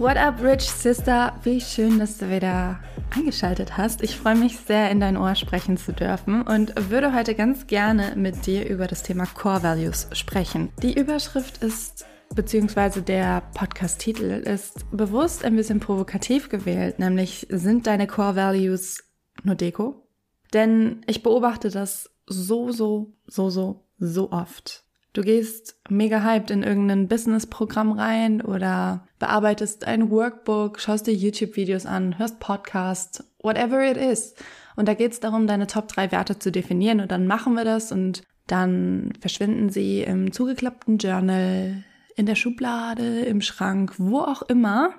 What 0.00 0.16
up, 0.16 0.42
Rich 0.42 0.70
Sister? 0.70 1.38
Wie 1.42 1.60
schön, 1.60 1.98
dass 1.98 2.16
du 2.16 2.30
wieder 2.30 2.80
eingeschaltet 3.14 3.76
hast. 3.76 4.02
Ich 4.02 4.16
freue 4.16 4.34
mich 4.34 4.56
sehr, 4.56 4.90
in 4.90 4.98
dein 4.98 5.18
Ohr 5.18 5.34
sprechen 5.34 5.76
zu 5.76 5.92
dürfen 5.92 6.40
und 6.40 6.72
würde 6.90 7.14
heute 7.14 7.34
ganz 7.34 7.66
gerne 7.66 8.14
mit 8.16 8.46
dir 8.46 8.66
über 8.66 8.86
das 8.86 9.02
Thema 9.02 9.26
Core 9.26 9.62
Values 9.62 10.08
sprechen. 10.12 10.72
Die 10.80 10.98
Überschrift 10.98 11.62
ist 11.62 12.06
beziehungsweise 12.34 13.02
der 13.02 13.42
Podcast-Titel 13.52 14.42
ist 14.42 14.90
bewusst 14.90 15.44
ein 15.44 15.54
bisschen 15.54 15.80
provokativ 15.80 16.48
gewählt, 16.48 16.98
nämlich 16.98 17.46
sind 17.50 17.86
deine 17.86 18.06
Core 18.06 18.36
Values 18.36 19.04
nur 19.42 19.54
Deko? 19.54 20.08
Denn 20.54 21.02
ich 21.08 21.22
beobachte 21.22 21.68
das 21.68 22.08
so, 22.26 22.72
so, 22.72 23.12
so, 23.26 23.50
so, 23.50 23.84
so 23.98 24.32
oft. 24.32 24.82
Du 25.12 25.22
gehst 25.22 25.76
mega 25.88 26.22
hyped 26.22 26.50
in 26.50 26.62
irgendein 26.62 27.08
Business-Programm 27.08 27.92
rein 27.92 28.40
oder 28.40 29.08
bearbeitest 29.18 29.84
ein 29.84 30.08
Workbook, 30.10 30.78
schaust 30.78 31.08
dir 31.08 31.14
YouTube-Videos 31.14 31.84
an, 31.84 32.16
hörst 32.18 32.38
Podcasts, 32.38 33.24
whatever 33.42 33.82
it 33.82 33.96
is. 33.96 34.34
Und 34.76 34.86
da 34.86 34.94
geht 34.94 35.12
es 35.12 35.20
darum, 35.20 35.48
deine 35.48 35.66
Top 35.66 35.88
3 35.88 36.12
Werte 36.12 36.38
zu 36.38 36.52
definieren 36.52 37.00
und 37.00 37.10
dann 37.10 37.26
machen 37.26 37.54
wir 37.54 37.64
das 37.64 37.90
und 37.90 38.22
dann 38.46 39.12
verschwinden 39.20 39.70
sie 39.70 40.02
im 40.02 40.32
zugeklappten 40.32 40.98
Journal, 40.98 41.82
in 42.14 42.26
der 42.26 42.36
Schublade, 42.36 43.20
im 43.20 43.40
Schrank, 43.40 43.94
wo 43.98 44.20
auch 44.20 44.42
immer. 44.42 44.94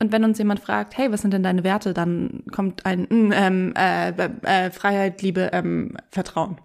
Und 0.00 0.12
wenn 0.12 0.24
uns 0.24 0.38
jemand 0.38 0.60
fragt, 0.60 0.96
hey, 0.96 1.10
was 1.10 1.22
sind 1.22 1.32
denn 1.32 1.42
deine 1.42 1.64
Werte, 1.64 1.94
dann 1.94 2.44
kommt 2.52 2.86
ein 2.86 3.08
mm, 3.10 3.32
ähm, 3.32 3.74
äh, 3.76 4.10
äh, 4.10 4.70
Freiheit, 4.70 5.22
Liebe, 5.22 5.50
ähm, 5.52 5.96
Vertrauen. 6.10 6.60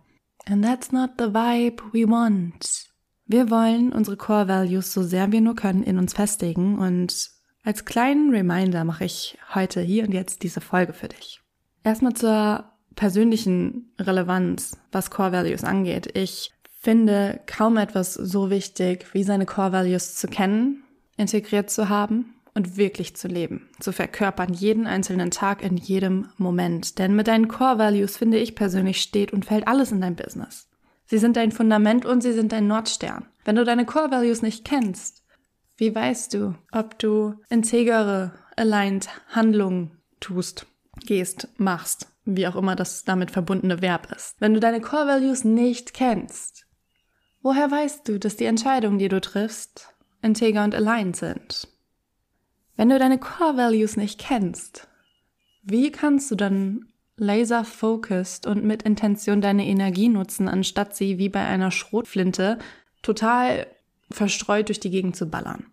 And 0.45 0.63
that's 0.63 0.91
not 0.91 1.11
the 1.17 1.33
vibe 1.33 1.81
we 1.93 2.07
want. 2.07 2.89
Wir 3.25 3.49
wollen 3.49 3.93
unsere 3.93 4.17
Core 4.17 4.47
Values 4.47 4.93
so 4.93 5.03
sehr 5.03 5.31
wir 5.31 5.41
nur 5.41 5.55
können 5.55 5.83
in 5.83 5.97
uns 5.97 6.13
festigen 6.13 6.77
und 6.77 7.31
als 7.63 7.85
kleinen 7.85 8.31
Reminder 8.31 8.83
mache 8.83 9.05
ich 9.05 9.37
heute 9.55 9.81
hier 9.81 10.03
und 10.03 10.13
jetzt 10.13 10.43
diese 10.43 10.59
Folge 10.59 10.91
für 10.91 11.07
dich. 11.07 11.39
Erstmal 11.83 12.13
zur 12.13 12.65
persönlichen 12.95 13.93
Relevanz, 13.97 14.77
was 14.91 15.09
Core 15.09 15.31
Values 15.31 15.63
angeht. 15.63 16.15
Ich 16.17 16.51
finde 16.81 17.39
kaum 17.45 17.77
etwas 17.77 18.13
so 18.13 18.49
wichtig, 18.49 19.13
wie 19.13 19.23
seine 19.23 19.45
Core 19.45 19.71
Values 19.71 20.15
zu 20.15 20.27
kennen, 20.27 20.83
integriert 21.15 21.69
zu 21.69 21.87
haben 21.87 22.33
und 22.55 22.77
wirklich 22.77 23.15
zu 23.15 23.27
leben, 23.27 23.69
zu 23.79 23.91
verkörpern, 23.91 24.53
jeden 24.53 24.85
einzelnen 24.85 25.31
Tag 25.31 25.63
in 25.63 25.77
jedem 25.77 26.29
Moment. 26.37 26.99
Denn 26.99 27.15
mit 27.15 27.27
deinen 27.27 27.47
Core 27.47 27.79
Values, 27.79 28.17
finde 28.17 28.37
ich 28.37 28.55
persönlich, 28.55 29.01
steht 29.01 29.33
und 29.33 29.45
fällt 29.45 29.67
alles 29.67 29.91
in 29.91 30.01
dein 30.01 30.15
Business. 30.15 30.69
Sie 31.05 31.17
sind 31.17 31.35
dein 31.35 31.51
Fundament 31.51 32.05
und 32.05 32.21
sie 32.21 32.33
sind 32.33 32.51
dein 32.51 32.67
Nordstern. 32.67 33.25
Wenn 33.43 33.55
du 33.55 33.65
deine 33.65 33.85
Core 33.85 34.11
Values 34.11 34.41
nicht 34.41 34.65
kennst, 34.65 35.23
wie 35.77 35.93
weißt 35.93 36.33
du, 36.33 36.55
ob 36.71 36.99
du 36.99 37.35
integere, 37.49 38.33
aligned 38.55 39.09
Handlungen 39.29 39.97
tust, 40.19 40.67
gehst, 41.05 41.49
machst, 41.57 42.07
wie 42.25 42.47
auch 42.47 42.55
immer 42.55 42.75
das 42.75 43.03
damit 43.03 43.31
verbundene 43.31 43.81
Verb 43.81 44.11
ist? 44.15 44.35
Wenn 44.39 44.53
du 44.53 44.59
deine 44.59 44.81
Core 44.81 45.07
Values 45.07 45.43
nicht 45.43 45.93
kennst, 45.93 46.65
woher 47.41 47.69
weißt 47.69 48.07
du, 48.07 48.19
dass 48.19 48.37
die 48.37 48.45
Entscheidungen, 48.45 48.99
die 48.99 49.09
du 49.09 49.19
triffst, 49.19 49.89
integer 50.21 50.63
und 50.63 50.75
aligned 50.75 51.15
sind? 51.15 51.67
Wenn 52.75 52.89
du 52.89 52.97
deine 52.97 53.19
Core 53.19 53.57
Values 53.57 53.97
nicht 53.97 54.19
kennst, 54.19 54.87
wie 55.63 55.91
kannst 55.91 56.31
du 56.31 56.35
dann 56.35 56.87
laser 57.15 57.63
focused 57.63 58.47
und 58.47 58.63
mit 58.63 58.83
Intention 58.83 59.41
deine 59.41 59.65
Energie 59.67 60.09
nutzen, 60.09 60.47
anstatt 60.47 60.95
sie 60.95 61.17
wie 61.17 61.29
bei 61.29 61.45
einer 61.45 61.71
Schrotflinte 61.71 62.57
total 63.01 63.67
verstreut 64.09 64.69
durch 64.69 64.79
die 64.79 64.89
Gegend 64.89 65.15
zu 65.15 65.27
ballern. 65.27 65.67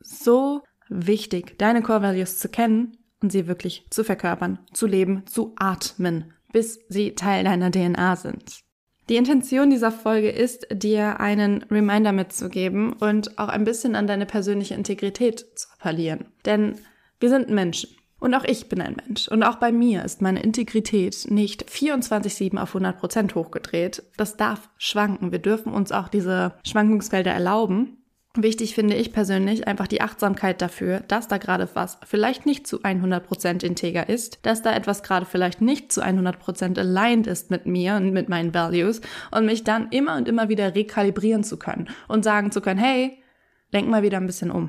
So 0.00 0.62
wichtig, 0.88 1.58
deine 1.58 1.82
Core 1.82 2.02
Values 2.02 2.38
zu 2.38 2.48
kennen 2.48 2.96
und 3.20 3.30
sie 3.30 3.46
wirklich 3.46 3.86
zu 3.90 4.04
verkörpern, 4.04 4.58
zu 4.72 4.86
leben, 4.86 5.26
zu 5.26 5.54
atmen, 5.56 6.32
bis 6.52 6.80
sie 6.88 7.14
Teil 7.14 7.44
deiner 7.44 7.70
DNA 7.70 8.16
sind. 8.16 8.65
Die 9.08 9.16
Intention 9.16 9.70
dieser 9.70 9.92
Folge 9.92 10.30
ist, 10.30 10.66
dir 10.72 11.20
einen 11.20 11.62
Reminder 11.70 12.12
mitzugeben 12.12 12.92
und 12.92 13.38
auch 13.38 13.48
ein 13.48 13.64
bisschen 13.64 13.94
an 13.94 14.08
deine 14.08 14.26
persönliche 14.26 14.74
Integrität 14.74 15.46
zu 15.54 15.68
appellieren. 15.78 16.26
Denn 16.44 16.76
wir 17.20 17.28
sind 17.28 17.48
Menschen. 17.48 17.90
Und 18.18 18.34
auch 18.34 18.44
ich 18.44 18.68
bin 18.68 18.80
ein 18.80 18.96
Mensch. 18.96 19.28
Und 19.28 19.42
auch 19.42 19.56
bei 19.56 19.70
mir 19.70 20.04
ist 20.04 20.22
meine 20.22 20.42
Integrität 20.42 21.26
nicht 21.28 21.70
24-7 21.70 22.56
auf 22.58 22.70
100 22.70 22.98
Prozent 22.98 23.34
hochgedreht. 23.34 24.02
Das 24.16 24.36
darf 24.36 24.70
schwanken. 24.78 25.32
Wir 25.32 25.38
dürfen 25.38 25.72
uns 25.72 25.92
auch 25.92 26.08
diese 26.08 26.54
Schwankungsfelder 26.64 27.30
erlauben. 27.30 27.98
Wichtig 28.38 28.74
finde 28.74 28.96
ich 28.96 29.14
persönlich 29.14 29.66
einfach 29.66 29.86
die 29.86 30.02
Achtsamkeit 30.02 30.60
dafür, 30.60 31.00
dass 31.00 31.26
da 31.26 31.38
gerade 31.38 31.68
was 31.72 31.98
vielleicht 32.04 32.44
nicht 32.44 32.66
zu 32.66 32.82
100 32.82 33.26
Prozent 33.26 33.62
integer 33.62 34.10
ist, 34.10 34.40
dass 34.42 34.60
da 34.60 34.74
etwas 34.74 35.02
gerade 35.02 35.24
vielleicht 35.24 35.62
nicht 35.62 35.90
zu 35.90 36.02
100 36.02 36.38
Prozent 36.38 36.78
aligned 36.78 37.26
ist 37.26 37.50
mit 37.50 37.64
mir 37.64 37.96
und 37.96 38.12
mit 38.12 38.28
meinen 38.28 38.52
Values 38.52 39.00
und 39.30 39.46
mich 39.46 39.64
dann 39.64 39.88
immer 39.90 40.16
und 40.16 40.28
immer 40.28 40.50
wieder 40.50 40.74
rekalibrieren 40.74 41.44
zu 41.44 41.58
können 41.58 41.88
und 42.08 42.24
sagen 42.24 42.52
zu 42.52 42.60
können, 42.60 42.78
hey, 42.78 43.22
denk 43.72 43.88
mal 43.88 44.02
wieder 44.02 44.18
ein 44.18 44.26
bisschen 44.26 44.50
um. 44.50 44.68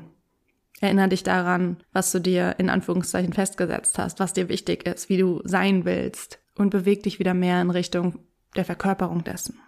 Erinner 0.80 1.08
dich 1.08 1.22
daran, 1.22 1.76
was 1.92 2.10
du 2.10 2.20
dir 2.20 2.54
in 2.56 2.70
Anführungszeichen 2.70 3.34
festgesetzt 3.34 3.98
hast, 3.98 4.18
was 4.18 4.32
dir 4.32 4.48
wichtig 4.48 4.86
ist, 4.86 5.10
wie 5.10 5.18
du 5.18 5.42
sein 5.44 5.84
willst 5.84 6.38
und 6.54 6.70
beweg 6.70 7.02
dich 7.02 7.18
wieder 7.18 7.34
mehr 7.34 7.60
in 7.60 7.70
Richtung 7.70 8.20
der 8.56 8.64
Verkörperung 8.64 9.24
dessen. 9.24 9.58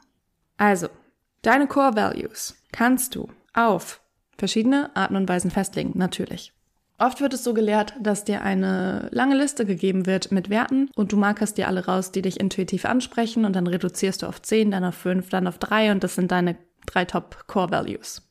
Also, 0.57 0.89
deine 1.43 1.67
Core 1.67 1.97
Values 1.97 2.57
kannst 2.73 3.15
du 3.15 3.29
auf 3.55 4.01
verschiedene 4.37 4.95
Arten 4.97 5.17
und 5.17 5.29
Weisen 5.29 5.51
festlegen, 5.51 5.93
natürlich. 5.95 6.53
Oft 6.99 7.23
wird 7.23 7.33
es 7.33 7.45
so 7.45 7.55
gelehrt, 7.55 7.95
dass 7.99 8.25
dir 8.25 8.43
eine 8.43 9.09
lange 9.11 9.35
Liste 9.35 9.65
gegeben 9.65 10.05
wird 10.05 10.33
mit 10.33 10.51
Werten 10.51 10.91
und 10.95 11.13
du 11.13 11.17
markerst 11.17 11.57
dir 11.57 11.67
alle 11.67 11.87
raus, 11.87 12.13
die 12.13 12.21
dich 12.21 12.39
intuitiv 12.39 12.85
ansprechen 12.85 13.47
und 13.47 13.57
dann 13.57 13.67
reduzierst 13.67 14.23
du 14.23 14.27
auf 14.27 14.43
10, 14.43 14.71
dann 14.71 14.85
auf 14.85 14.97
5, 14.97 15.31
dann 15.31 15.47
auf 15.47 15.57
3 15.57 15.93
und 15.93 16.05
das 16.05 16.15
sind 16.15 16.31
deine 16.31 16.57
drei 16.85 17.07
Top 17.07 17.45
Core 17.47 17.71
Values. 17.71 18.23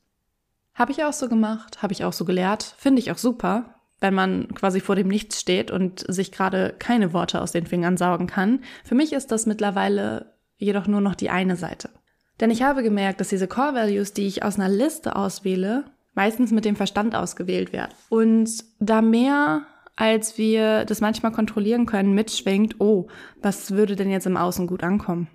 Habe 0.74 0.92
ich 0.92 1.02
auch 1.04 1.12
so 1.12 1.28
gemacht, 1.28 1.82
habe 1.82 1.92
ich 1.92 2.04
auch 2.04 2.12
so 2.12 2.24
gelehrt, 2.24 2.62
finde 2.78 3.00
ich 3.00 3.10
auch 3.10 3.18
super, 3.18 3.74
wenn 3.98 4.14
man 4.14 4.46
quasi 4.54 4.78
vor 4.78 4.94
dem 4.94 5.08
Nichts 5.08 5.40
steht 5.40 5.72
und 5.72 6.04
sich 6.06 6.30
gerade 6.30 6.74
keine 6.78 7.12
Worte 7.12 7.40
aus 7.42 7.50
den 7.50 7.66
Fingern 7.66 7.96
saugen 7.96 8.28
kann. 8.28 8.60
Für 8.84 8.94
mich 8.94 9.12
ist 9.12 9.32
das 9.32 9.46
mittlerweile 9.46 10.34
jedoch 10.58 10.86
nur 10.86 11.00
noch 11.00 11.16
die 11.16 11.30
eine 11.30 11.56
Seite. 11.56 11.90
Denn 12.40 12.50
ich 12.50 12.62
habe 12.62 12.82
gemerkt, 12.82 13.20
dass 13.20 13.28
diese 13.28 13.46
Core 13.46 13.74
Values, 13.74 14.12
die 14.12 14.26
ich 14.26 14.42
aus 14.42 14.58
einer 14.58 14.68
Liste 14.68 15.14
auswähle, 15.14 15.84
meistens 16.14 16.50
mit 16.50 16.64
dem 16.64 16.76
Verstand 16.76 17.14
ausgewählt 17.14 17.72
werden. 17.72 17.92
Und 18.08 18.64
da 18.78 19.02
mehr 19.02 19.66
als 20.00 20.38
wir 20.38 20.86
das 20.86 21.02
manchmal 21.02 21.30
kontrollieren 21.30 21.84
können, 21.84 22.14
mitschwingt, 22.14 22.80
oh, 22.80 23.08
was 23.42 23.72
würde 23.72 23.96
denn 23.96 24.10
jetzt 24.10 24.26
im 24.26 24.38
Außen 24.38 24.66
gut 24.66 24.82
ankommen? 24.82 25.28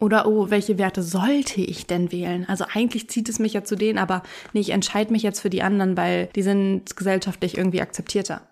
Oder, 0.00 0.26
oh, 0.26 0.50
welche 0.50 0.76
Werte 0.76 1.02
sollte 1.04 1.60
ich 1.60 1.86
denn 1.86 2.10
wählen? 2.10 2.44
Also 2.48 2.64
eigentlich 2.72 3.08
zieht 3.08 3.28
es 3.28 3.38
mich 3.38 3.52
ja 3.52 3.62
zu 3.62 3.76
denen, 3.76 3.98
aber 3.98 4.24
nee, 4.52 4.60
ich 4.60 4.70
entscheide 4.70 5.12
mich 5.12 5.22
jetzt 5.22 5.40
für 5.40 5.50
die 5.50 5.62
anderen, 5.62 5.96
weil 5.96 6.26
die 6.34 6.42
sind 6.42 6.96
gesellschaftlich 6.96 7.56
irgendwie 7.56 7.80
akzeptierter. 7.80 8.42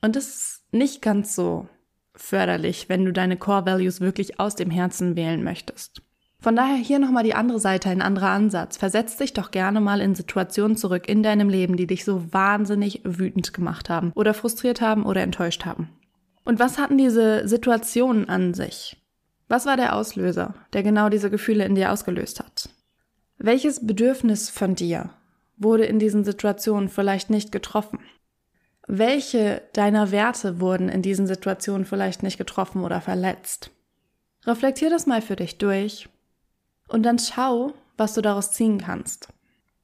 Und 0.00 0.16
das 0.16 0.28
ist 0.28 0.62
nicht 0.72 1.02
ganz 1.02 1.34
so 1.34 1.68
förderlich, 2.14 2.88
wenn 2.88 3.04
du 3.04 3.12
deine 3.12 3.36
Core 3.36 3.66
Values 3.66 4.00
wirklich 4.00 4.40
aus 4.40 4.56
dem 4.56 4.70
Herzen 4.70 5.16
wählen 5.16 5.44
möchtest. 5.44 6.02
Von 6.40 6.56
daher 6.56 6.76
hier 6.76 6.98
nochmal 6.98 7.22
die 7.22 7.34
andere 7.34 7.60
Seite, 7.60 7.90
ein 7.90 8.00
anderer 8.00 8.30
Ansatz. 8.30 8.78
Versetz 8.78 9.16
dich 9.18 9.34
doch 9.34 9.50
gerne 9.50 9.80
mal 9.80 10.00
in 10.00 10.14
Situationen 10.14 10.78
zurück 10.78 11.06
in 11.06 11.22
deinem 11.22 11.50
Leben, 11.50 11.76
die 11.76 11.86
dich 11.86 12.04
so 12.04 12.32
wahnsinnig 12.32 13.02
wütend 13.04 13.52
gemacht 13.52 13.90
haben 13.90 14.12
oder 14.14 14.32
frustriert 14.32 14.80
haben 14.80 15.04
oder 15.04 15.22
enttäuscht 15.22 15.66
haben. 15.66 15.90
Und 16.44 16.58
was 16.58 16.78
hatten 16.78 16.96
diese 16.96 17.46
Situationen 17.46 18.28
an 18.30 18.54
sich? 18.54 18.96
Was 19.48 19.66
war 19.66 19.76
der 19.76 19.94
Auslöser, 19.94 20.54
der 20.72 20.82
genau 20.82 21.10
diese 21.10 21.30
Gefühle 21.30 21.66
in 21.66 21.74
dir 21.74 21.92
ausgelöst 21.92 22.40
hat? 22.40 22.70
Welches 23.36 23.86
Bedürfnis 23.86 24.48
von 24.48 24.74
dir 24.74 25.10
wurde 25.58 25.84
in 25.84 25.98
diesen 25.98 26.24
Situationen 26.24 26.88
vielleicht 26.88 27.28
nicht 27.28 27.52
getroffen? 27.52 27.98
Welche 28.86 29.62
deiner 29.74 30.10
Werte 30.10 30.60
wurden 30.60 30.88
in 30.88 31.02
diesen 31.02 31.26
Situationen 31.26 31.84
vielleicht 31.84 32.22
nicht 32.22 32.38
getroffen 32.38 32.82
oder 32.82 33.00
verletzt? 33.00 33.70
Reflektier 34.46 34.88
das 34.88 35.06
mal 35.06 35.20
für 35.20 35.36
dich 35.36 35.58
durch 35.58 36.08
und 36.90 37.02
dann 37.04 37.18
schau, 37.18 37.72
was 37.96 38.14
du 38.14 38.20
daraus 38.20 38.52
ziehen 38.52 38.78
kannst. 38.78 39.28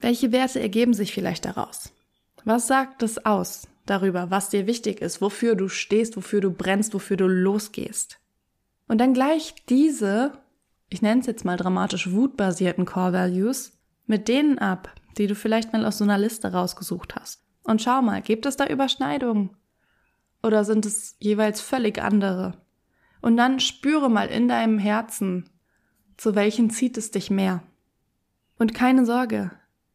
Welche 0.01 0.33
Werte 0.33 0.61
ergeben 0.61 0.95
sich 0.95 1.13
vielleicht 1.13 1.45
daraus? 1.45 1.93
Was 2.45 2.67
sagt 2.67 3.03
es 3.03 3.25
aus? 3.25 3.69
darüber, 3.87 4.31
was 4.31 4.51
dir 4.51 4.67
wichtig 4.67 5.01
ist, 5.01 5.21
wofür 5.21 5.55
du 5.55 5.69
stehst, 5.69 6.17
wofür 6.17 6.41
du 6.41 6.51
brennst, 6.51 6.93
wofür 6.93 7.17
du 7.17 7.27
losgehst. 7.27 8.19
Und 8.89 8.99
dann 8.99 9.15
gleich 9.15 9.55
diese, 9.69 10.33
ich 10.89 11.03
nenne 11.03 11.21
es 11.21 11.27
jetzt 11.27 11.45
mal 11.45 11.57
dramatisch 11.57 12.13
wutbasierten 12.13 12.85
Core 12.85 13.13
Values, 13.13 13.79
mit 14.07 14.29
denen 14.29 14.59
ab, 14.59 14.93
die 15.19 15.27
du 15.27 15.35
vielleicht 15.35 15.73
mal 15.73 15.87
aus 15.87 15.99
so 15.99 16.05
einer 16.05 16.19
Liste 16.19 16.53
rausgesucht 16.53 17.17
hast. 17.17 17.43
Und 17.63 17.83
schau 17.83 18.03
mal, 18.03 18.23
gibt 18.23 18.47
es 18.47 18.57
da 18.57 18.67
Überschneidungen? 18.67 19.57
Oder 20.43 20.65
sind 20.65 20.87
es 20.87 21.17
jeweils 21.19 21.61
völlig 21.61 22.01
andere? 22.01 22.63
Und 23.23 23.37
dann 23.37 23.59
spüre 23.59 24.11
mal 24.11 24.29
in 24.29 24.47
deinem 24.47 24.79
Herzen, 24.79 25.49
zu 26.17 26.35
welchen 26.35 26.71
zieht 26.71 26.97
es 26.97 27.11
dich 27.11 27.31
mehr. 27.31 27.63
Und 28.59 28.75
keine 28.75 29.05
Sorge, 29.05 29.51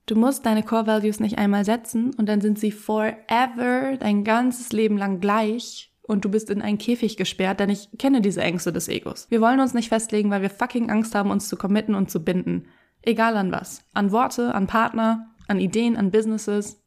du 0.06 0.16
musst 0.16 0.46
deine 0.46 0.64
Core 0.64 0.88
Values 0.88 1.20
nicht 1.20 1.38
einmal 1.38 1.66
setzen 1.66 2.14
und 2.16 2.28
dann 2.28 2.42
sind 2.42 2.60
sie 2.60 2.72
forever 2.72 3.98
dein 4.00 4.24
ganzes 4.24 4.72
Leben 4.72 4.98
lang 4.98 5.20
gleich 5.20 5.92
und 6.04 6.26
du 6.26 6.30
bist 6.30 6.50
in 6.50 6.62
einen 6.62 6.78
Käfig 6.78 7.18
gesperrt, 7.18 7.60
denn 7.60 7.70
ich 7.70 7.90
kenne 7.98 8.22
diese 8.22 8.42
Ängste 8.42 8.74
des 8.74 8.88
Egos. 8.88 9.28
Wir 9.30 9.42
wollen 9.42 9.60
uns 9.60 9.74
nicht 9.74 9.90
festlegen, 9.90 10.30
weil 10.30 10.42
wir 10.42 10.50
fucking 10.50 10.90
Angst 10.90 11.16
haben, 11.16 11.32
uns 11.32 11.48
zu 11.48 11.56
committen 11.56 11.96
und 11.96 12.12
zu 12.12 12.24
binden. 12.24 12.68
Egal 13.02 13.38
an 13.38 13.52
was. 13.52 13.84
An 13.94 14.12
Worte, 14.12 14.54
an 14.54 14.68
Partner, 14.68 15.32
an 15.48 15.60
Ideen, 15.60 15.98
an 15.98 16.12
Businesses. 16.12 16.82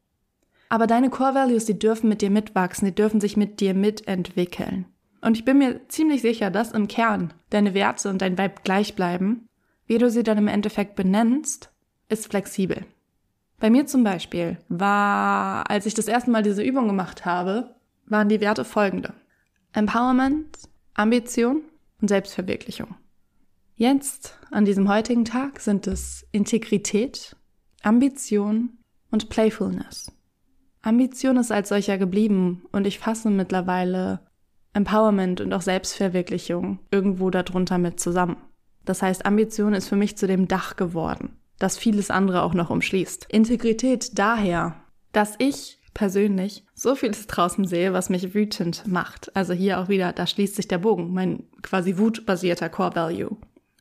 Aber 0.69 0.87
deine 0.87 1.11
Core 1.11 1.35
Values, 1.35 1.65
die 1.65 1.79
dürfen 1.79 2.09
mit 2.09 2.23
dir 2.23 2.31
mitwachsen, 2.31 2.87
die 2.87 2.95
dürfen 2.95 3.21
sich 3.21 3.37
mit 3.37 3.61
dir 3.61 3.75
mitentwickeln. 3.75 4.87
Und 5.25 5.39
ich 5.39 5.47
bin 5.47 5.57
mir 5.57 5.89
ziemlich 5.89 6.21
sicher, 6.21 6.51
dass 6.51 6.73
im 6.73 6.87
Kern 6.87 7.33
deine 7.49 7.73
Werte 7.73 8.11
und 8.11 8.21
dein 8.21 8.37
Vibe 8.37 8.57
gleich 8.63 8.95
bleiben. 8.95 9.49
Wie 9.87 9.97
du 9.97 10.11
sie 10.11 10.23
dann 10.23 10.37
im 10.37 10.49
Endeffekt 10.49 10.97
benennst, 10.97 11.71
ist 12.11 12.27
flexibel. 12.27 12.85
Bei 13.59 13.71
mir 13.71 13.87
zum 13.87 14.05
Beispiel 14.05 14.59
war, 14.69 15.71
als 15.71 15.87
ich 15.87 15.95
das 15.95 16.09
erste 16.09 16.31
Mal 16.31 16.43
diese 16.43 16.63
Übung 16.63 16.89
gemacht 16.89 17.25
habe, 17.25 17.75
waren 18.05 18.29
die 18.29 18.43
Werte 18.43 18.67
folgende. 18.67 19.15
Empowerment, 19.73 20.59
Ambition 20.93 21.63
und 22.03 22.09
Selbstverwirklichung. 22.09 22.95
Jetzt, 23.77 24.39
an 24.51 24.67
diesem 24.67 24.91
heutigen 24.91 25.25
Tag, 25.25 25.61
sind 25.61 25.87
es 25.87 26.27
Integrität, 26.33 27.35
Ambition 27.83 28.77
und 29.11 29.31
Playfulness. 29.31 30.13
Ambition 30.83 31.39
ist 31.39 31.51
als 31.51 31.71
solcher 31.71 31.97
geblieben 31.97 32.67
und 32.73 32.87
ich 32.87 32.99
fasse 32.99 33.31
mittlerweile 33.31 34.21
Empowerment 34.75 35.41
und 35.41 35.53
auch 35.53 35.63
Selbstverwirklichung 35.63 36.81
irgendwo 36.91 37.31
darunter 37.31 37.79
mit 37.79 38.01
zusammen. 38.01 38.37
Das 38.85 39.01
heißt, 39.01 39.25
Ambition 39.25 39.73
ist 39.73 39.89
für 39.89 39.97
mich 39.97 40.17
zu 40.19 40.27
dem 40.27 40.47
Dach 40.47 40.77
geworden, 40.77 41.37
das 41.59 41.79
vieles 41.79 42.11
andere 42.11 42.43
auch 42.43 42.55
noch 42.55 42.71
umschließt. 42.71 43.27
Integrität 43.31 44.19
daher, 44.19 44.77
dass 45.13 45.37
ich 45.39 45.81
persönlich 45.95 46.67
so 46.75 46.95
vieles 46.97 47.27
draußen 47.27 47.67
sehe, 47.67 47.93
was 47.93 48.11
mich 48.11 48.35
wütend 48.35 48.87
macht. 48.87 49.35
Also 49.35 49.55
hier 49.55 49.79
auch 49.81 49.89
wieder, 49.89 50.13
da 50.13 50.27
schließt 50.27 50.57
sich 50.57 50.69
der 50.69 50.79
Bogen, 50.79 51.15
mein 51.15 51.45
quasi 51.63 51.97
wutbasierter 51.97 52.69
Core 52.69 52.97
Value. 52.97 53.37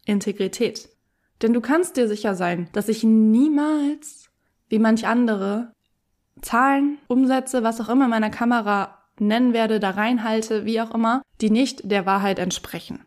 Integrität. 0.05 0.89
Denn 1.41 1.53
du 1.53 1.61
kannst 1.61 1.97
dir 1.97 2.07
sicher 2.07 2.35
sein, 2.35 2.69
dass 2.73 2.87
ich 2.87 3.03
niemals, 3.03 4.29
wie 4.69 4.79
manch 4.79 5.07
andere, 5.07 5.73
Zahlen, 6.41 6.99
Umsätze, 7.07 7.63
was 7.63 7.81
auch 7.81 7.89
immer 7.89 8.07
meiner 8.07 8.29
Kamera 8.29 9.02
nennen 9.27 9.53
werde, 9.53 9.79
da 9.79 9.91
reinhalte, 9.91 10.65
wie 10.65 10.81
auch 10.81 10.93
immer, 10.93 11.21
die 11.41 11.49
nicht 11.49 11.89
der 11.89 12.05
Wahrheit 12.05 12.39
entsprechen. 12.39 12.99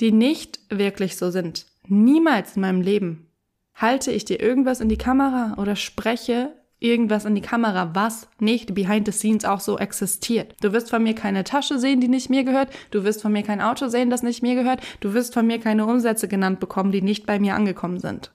Die 0.00 0.12
nicht 0.12 0.60
wirklich 0.68 1.16
so 1.16 1.30
sind. 1.30 1.66
Niemals 1.86 2.56
in 2.56 2.62
meinem 2.62 2.80
Leben 2.80 3.28
halte 3.74 4.12
ich 4.12 4.24
dir 4.24 4.40
irgendwas 4.40 4.80
in 4.80 4.88
die 4.88 4.98
Kamera 4.98 5.54
oder 5.58 5.76
spreche 5.76 6.52
irgendwas 6.82 7.24
in 7.24 7.34
die 7.34 7.40
Kamera, 7.40 7.94
was 7.94 8.28
nicht 8.40 8.74
behind 8.74 9.06
the 9.06 9.12
scenes 9.12 9.44
auch 9.44 9.60
so 9.60 9.78
existiert. 9.78 10.56
Du 10.60 10.72
wirst 10.72 10.90
von 10.90 11.02
mir 11.02 11.14
keine 11.14 11.44
Tasche 11.44 11.78
sehen, 11.78 12.00
die 12.00 12.08
nicht 12.08 12.28
mir 12.28 12.44
gehört. 12.44 12.70
Du 12.90 13.04
wirst 13.04 13.22
von 13.22 13.32
mir 13.32 13.42
kein 13.42 13.60
Auto 13.60 13.88
sehen, 13.88 14.10
das 14.10 14.22
nicht 14.22 14.42
mir 14.42 14.56
gehört. 14.56 14.80
Du 15.00 15.14
wirst 15.14 15.32
von 15.34 15.46
mir 15.46 15.60
keine 15.60 15.86
Umsätze 15.86 16.26
genannt 16.26 16.58
bekommen, 16.58 16.92
die 16.92 17.02
nicht 17.02 17.24
bei 17.24 17.38
mir 17.38 17.54
angekommen 17.54 18.00
sind. 18.00 18.32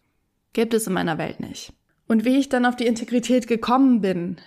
Gibt 0.54 0.74
es 0.74 0.88
in 0.88 0.94
meiner 0.94 1.18
Welt 1.18 1.40
nicht. 1.40 1.74
Und 2.08 2.24
wie 2.24 2.38
ich 2.38 2.48
dann 2.48 2.66
auf 2.66 2.78
die 2.78 2.88
Integrität 2.88 3.48
gekommen 3.48 4.00
bin, 4.00 4.38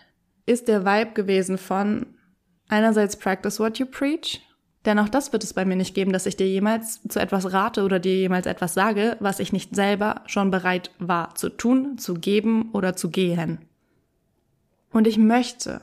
ist 0.46 0.66
der 0.66 0.84
Vibe 0.84 1.12
gewesen 1.12 1.58
von 1.58 2.06
einerseits 2.70 3.16
practice 3.16 3.60
what 3.60 3.78
you 3.78 3.86
preach, 3.86 4.40
denn 4.86 4.98
auch 4.98 5.08
das 5.08 5.32
wird 5.32 5.44
es 5.44 5.52
bei 5.52 5.64
mir 5.64 5.76
nicht 5.76 5.94
geben, 5.94 6.12
dass 6.12 6.26
ich 6.26 6.36
dir 6.36 6.48
jemals 6.48 7.02
zu 7.06 7.20
etwas 7.20 7.52
rate 7.52 7.84
oder 7.84 7.98
dir 7.98 8.16
jemals 8.16 8.46
etwas 8.46 8.72
sage, 8.72 9.16
was 9.20 9.40
ich 9.40 9.52
nicht 9.52 9.74
selber 9.74 10.22
schon 10.26 10.50
bereit 10.50 10.90
war 10.98 11.34
zu 11.34 11.50
tun, 11.50 11.98
zu 11.98 12.14
geben 12.14 12.70
oder 12.72 12.96
zu 12.96 13.10
gehen. 13.10 13.58
Und 14.90 15.06
ich 15.06 15.18
möchte, 15.18 15.82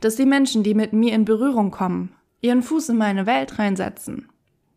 dass 0.00 0.16
die 0.16 0.26
Menschen, 0.26 0.62
die 0.62 0.74
mit 0.74 0.92
mir 0.92 1.12
in 1.12 1.24
Berührung 1.24 1.70
kommen, 1.70 2.14
ihren 2.40 2.62
Fuß 2.62 2.90
in 2.90 2.96
meine 2.96 3.26
Welt 3.26 3.58
reinsetzen. 3.58 4.28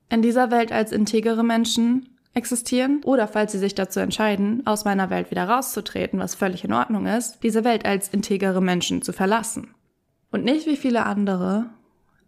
In 0.10 0.24
dieser 0.24 0.50
Welt 0.50 0.72
als 0.72 0.92
integere 0.92 1.44
Menschen 1.44 2.18
existieren 2.34 3.02
oder 3.04 3.28
falls 3.28 3.52
sie 3.52 3.60
sich 3.60 3.76
dazu 3.76 4.00
entscheiden, 4.00 4.66
aus 4.66 4.86
meiner 4.86 5.12
Welt 5.12 5.30
wieder 5.30 5.48
rauszutreten, 5.48 6.20
was 6.20 6.36
völlig 6.36 6.64
in 6.64 6.74
Ordnung 6.74 7.06
ist, 7.06 7.44
diese 7.44 7.64
Welt 7.64 7.86
als 7.86 8.10
integere 8.10 8.62
Menschen 8.62 9.04
zu 9.04 9.14
verlassen. 9.14 9.76
Und 10.32 10.44
nicht 10.44 10.68
wie 10.68 10.78
viele 10.78 11.06
andere 11.06 11.70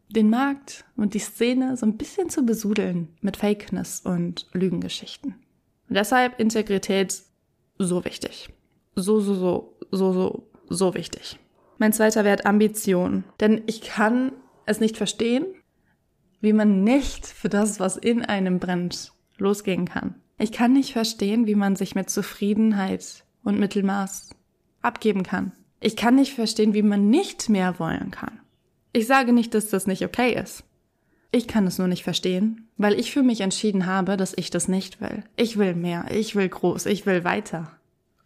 den 0.10 0.30
Markt 0.30 0.86
und 0.98 1.14
die 1.14 1.20
Szene 1.20 1.78
so 1.78 1.86
ein 1.86 1.98
bisschen 1.98 2.30
zu 2.30 2.46
besudeln 2.46 3.10
mit 3.22 3.38
Fakeness 3.38 4.02
und 4.02 4.48
Lügengeschichten. 4.54 5.36
Und 5.88 5.96
deshalb 5.96 6.40
Integrität 6.40 7.22
so 7.78 8.04
wichtig. 8.06 8.50
So, 8.96 9.20
so, 9.20 9.34
so, 9.34 9.78
so, 9.92 10.14
so, 10.14 10.48
so 10.70 10.94
wichtig. 10.94 11.40
Mein 11.78 11.94
zweiter 11.94 12.24
Wert 12.24 12.46
Ambition. 12.46 13.24
Denn 13.40 13.62
ich 13.66 13.82
kann 13.82 14.34
es 14.66 14.80
nicht 14.80 14.98
verstehen, 14.98 15.46
wie 16.42 16.54
man 16.54 16.84
nicht 16.84 17.26
für 17.26 17.50
das, 17.50 17.80
was 17.80 17.98
in 17.98 18.24
einem 18.24 18.60
brennt, 18.60 19.14
losgehen 19.38 19.86
kann. 19.86 20.16
Ich 20.38 20.52
kann 20.52 20.74
nicht 20.74 20.94
verstehen, 20.94 21.46
wie 21.46 21.56
man 21.56 21.76
sich 21.76 21.96
mit 21.96 22.10
Zufriedenheit 22.10 23.24
und 23.44 23.60
Mittelmaß 23.60 24.32
abgeben 24.82 25.24
kann. 25.24 25.52
Ich 25.84 25.96
kann 25.96 26.16
nicht 26.16 26.36
verstehen, 26.36 26.76
wie 26.76 26.84
man 26.84 27.10
nicht 27.10 27.50
mehr 27.50 27.80
wollen 27.80 28.12
kann. 28.12 28.40
Ich 28.94 29.08
sage 29.08 29.34
nicht, 29.34 29.56
dass 29.56 29.70
das 29.70 29.88
nicht 29.88 30.06
okay 30.06 30.40
ist. 30.40 30.64
Ich 31.32 31.48
kann 31.48 31.66
es 31.66 31.80
nur 31.80 31.88
nicht 31.88 32.04
verstehen, 32.04 32.68
weil 32.78 33.00
ich 33.00 33.12
für 33.12 33.24
mich 33.24 33.42
entschieden 33.42 33.88
habe, 33.88 34.16
dass 34.16 34.34
ich 34.38 34.52
das 34.52 34.68
nicht 34.68 35.02
will. 35.02 35.24
Ich 35.38 35.58
will 35.58 35.74
mehr, 35.74 36.06
ich 36.12 36.36
will 36.36 36.48
groß, 36.48 36.86
ich 36.86 37.06
will 37.06 37.24
weiter. 37.24 37.72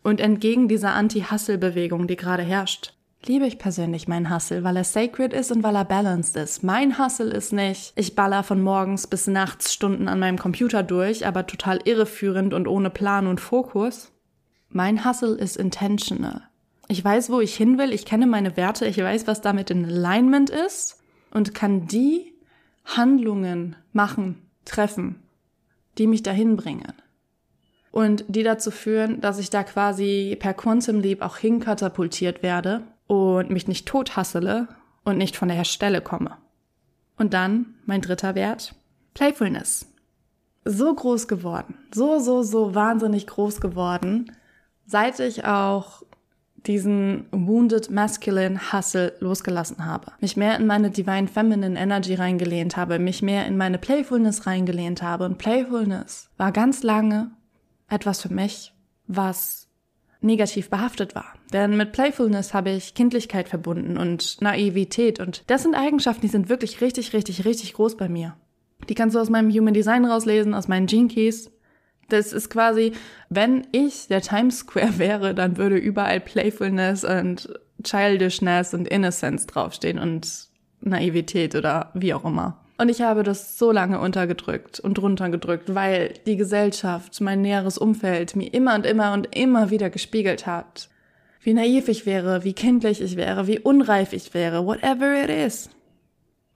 Und 0.04 0.20
entgegen 0.20 0.68
dieser 0.68 0.94
Anti-Hustle-Bewegung, 0.94 2.08
die 2.08 2.18
gerade 2.18 2.44
herrscht, 2.44 2.94
liebe 3.26 3.48
ich 3.48 3.58
persönlich 3.58 4.08
meinen 4.10 4.34
Hustle, 4.34 4.64
weil 4.66 4.76
er 4.76 4.84
sacred 4.84 5.32
ist 5.32 5.52
und 5.52 5.64
weil 5.64 5.76
er 5.76 5.86
balanced 5.86 6.36
ist. 6.36 6.62
Mein 6.62 7.00
Hustle 7.00 7.32
ist 7.32 7.54
nicht, 7.54 7.94
ich 7.96 8.16
baller 8.16 8.44
von 8.44 8.62
morgens 8.62 9.08
bis 9.08 9.28
nachts 9.28 9.74
Stunden 9.74 10.10
an 10.10 10.20
meinem 10.20 10.38
Computer 10.38 10.84
durch, 10.84 11.26
aber 11.26 11.48
total 11.48 11.80
irreführend 11.86 12.54
und 12.54 12.68
ohne 12.68 12.90
Plan 12.90 13.28
und 13.28 13.40
Fokus. 13.40 14.12
Mein 14.70 15.06
Hustle 15.06 15.36
ist 15.36 15.58
intentional. 15.58 16.42
Ich 16.88 17.04
weiß, 17.04 17.30
wo 17.30 17.40
ich 17.40 17.56
hin 17.56 17.78
will, 17.78 17.94
ich 17.94 18.06
kenne 18.06 18.28
meine 18.28 18.58
Werte, 18.58 18.86
ich 18.86 18.98
weiß, 18.98 19.28
was 19.28 19.42
damit 19.42 19.72
in 19.72 19.86
Alignment 19.86 20.50
ist 20.50 21.02
und 21.32 21.56
kann 21.56 21.88
die 21.88 22.34
Handlungen 22.86 23.76
machen, 23.92 24.42
treffen, 24.66 25.24
die 25.98 26.08
mich 26.08 26.24
dahin 26.24 26.56
bringen. 26.56 26.94
Und 27.92 28.26
die 28.28 28.44
dazu 28.44 28.72
führen, 28.72 29.22
dass 29.22 29.40
ich 29.40 29.50
da 29.50 29.64
quasi 29.64 30.36
per 30.40 30.54
Quantum 30.54 31.00
Leap 31.00 31.22
auch 31.22 31.38
hinkatapultiert 31.38 32.44
werde 32.44 32.82
und 33.08 33.50
mich 33.50 33.68
nicht 33.68 33.88
tot 33.88 34.16
hassele 34.16 34.68
und 35.04 35.18
nicht 35.18 35.38
von 35.38 35.48
der 35.48 35.64
Stelle 35.64 36.02
komme. 36.02 36.38
Und 37.18 37.34
dann 37.34 37.76
mein 37.86 38.02
dritter 38.02 38.36
Wert, 38.36 38.76
Playfulness. 39.14 39.88
So 40.66 40.94
groß 40.94 41.28
geworden, 41.28 41.78
so, 41.94 42.20
so, 42.20 42.42
so 42.42 42.74
wahnsinnig 42.76 43.28
groß 43.28 43.62
geworden, 43.62 44.32
seit 44.88 45.20
ich 45.20 45.46
auch 45.46 46.02
diesen 46.68 47.26
wounded 47.32 47.90
masculine 47.90 48.72
Hustle 48.72 49.14
losgelassen 49.20 49.86
habe. 49.86 50.12
Mich 50.20 50.38
mehr 50.38 50.58
in 50.58 50.68
meine 50.68 50.90
divine 50.90 51.28
feminine 51.28 51.80
Energy 51.80 52.16
reingelehnt 52.16 52.78
habe, 52.78 53.00
mich 53.00 53.22
mehr 53.22 53.46
in 53.46 53.58
meine 53.58 53.78
Playfulness 53.78 54.48
reingelehnt 54.48 55.02
habe. 55.02 55.26
Und 55.26 55.38
Playfulness 55.38 56.30
war 56.38 56.52
ganz 56.52 56.84
lange 56.84 57.32
etwas 57.88 58.22
für 58.22 58.34
mich, 58.34 58.74
was 59.08 59.68
negativ 60.22 60.70
behaftet 60.70 61.16
war. 61.16 61.34
Denn 61.54 61.78
mit 61.78 61.92
Playfulness 61.92 62.54
habe 62.54 62.72
ich 62.72 62.96
Kindlichkeit 62.96 63.48
verbunden 63.48 63.98
und 63.98 64.42
Naivität 64.42 65.20
und 65.20 65.44
das 65.48 65.64
sind 65.64 65.76
Eigenschaften, 65.76 66.22
die 66.22 66.28
sind 66.28 66.50
wirklich 66.50 66.82
richtig, 66.82 67.14
richtig, 67.14 67.46
richtig 67.46 67.74
groß 67.74 67.96
bei 67.96 68.10
mir. 68.10 68.36
Die 68.90 68.96
kannst 68.96 69.16
du 69.16 69.20
aus 69.20 69.30
meinem 69.30 69.52
Human 69.52 69.74
Design 69.74 70.06
rauslesen, 70.06 70.54
aus 70.54 70.68
meinen 70.68 70.88
Gene 70.88 71.08
Keys. 71.08 71.52
Das 72.10 72.34
ist 72.34 72.50
quasi, 72.50 72.94
wenn 73.30 73.68
ich 73.72 74.08
der 74.08 74.22
Times 74.22 74.60
Square 74.60 74.98
wäre, 74.98 75.34
dann 75.34 75.58
würde 75.58 75.78
überall 75.78 76.20
Playfulness 76.20 77.04
und 77.04 77.50
Childishness 77.84 78.74
und 78.74 78.88
Innocence 78.88 79.46
draufstehen 79.48 80.00
und 80.00 80.48
Naivität 80.82 81.56
oder 81.56 81.92
wie 81.94 82.14
auch 82.14 82.26
immer. 82.26 82.62
Und 82.78 82.90
ich 82.90 83.02
habe 83.02 83.24
das 83.24 83.58
so 83.58 83.72
lange 83.72 84.00
untergedrückt 84.00 84.80
und 84.82 85.00
runtergedrückt, 85.02 85.74
weil 85.74 86.14
die 86.26 86.36
Gesellschaft, 86.36 87.22
mein 87.22 87.42
näheres 87.42 87.78
Umfeld 87.78 88.36
mir 88.36 88.54
immer 88.54 88.76
und 88.76 88.86
immer 88.86 89.14
und 89.14 89.34
immer 89.36 89.70
wieder 89.70 89.90
gespiegelt 89.90 90.46
hat, 90.46 90.90
wie 91.42 91.54
naiv 91.54 91.88
ich 91.88 92.06
wäre, 92.06 92.44
wie 92.44 92.54
kindlich 92.54 93.02
ich 93.02 93.16
wäre, 93.16 93.48
wie 93.48 93.60
unreif 93.60 94.12
ich 94.12 94.34
wäre, 94.34 94.66
whatever 94.66 95.24
it 95.24 95.30
is. 95.30 95.70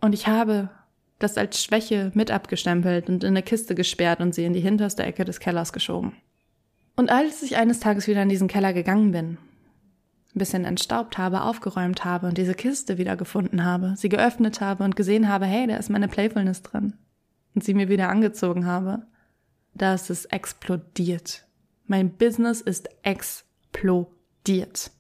Und 0.01 0.13
ich 0.13 0.27
habe 0.27 0.70
das 1.19 1.38
als 1.38 1.61
Schwäche 1.61 2.11
mit 2.15 2.31
abgestempelt 2.31 3.09
und 3.09 3.23
in 3.23 3.29
eine 3.29 3.43
Kiste 3.43 3.75
gesperrt 3.75 4.21
und 4.21 4.33
sie 4.33 4.45
in 4.45 4.53
die 4.53 4.61
hinterste 4.61 5.03
Ecke 5.03 5.25
des 5.25 5.39
Kellers 5.39 5.73
geschoben. 5.73 6.13
Und 6.95 7.11
als 7.11 7.43
ich 7.43 7.57
eines 7.57 7.79
Tages 7.79 8.07
wieder 8.07 8.23
in 8.23 8.29
diesen 8.29 8.47
Keller 8.47 8.73
gegangen 8.73 9.11
bin, 9.11 9.38
ein 10.35 10.39
bisschen 10.39 10.65
entstaubt 10.65 11.17
habe, 11.17 11.43
aufgeräumt 11.43 12.05
habe 12.05 12.27
und 12.27 12.38
diese 12.38 12.53
Kiste 12.53 12.97
wieder 12.97 13.15
gefunden 13.15 13.63
habe, 13.63 13.93
sie 13.97 14.09
geöffnet 14.09 14.61
habe 14.61 14.83
und 14.83 14.95
gesehen 14.95 15.27
habe, 15.27 15.45
hey, 15.45 15.67
da 15.67 15.77
ist 15.77 15.89
meine 15.89 16.07
Playfulness 16.07 16.61
drin, 16.61 16.93
und 17.55 17.63
sie 17.63 17.73
mir 17.73 17.89
wieder 17.89 18.09
angezogen 18.09 18.65
habe, 18.65 19.03
da 19.73 19.93
ist 19.93 20.09
es 20.09 20.25
explodiert. 20.25 21.45
Mein 21.85 22.11
Business 22.11 22.61
ist 22.61 22.89
explodiert. 23.03 24.91